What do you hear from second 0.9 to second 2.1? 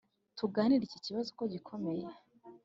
kibazo ko gikomeye?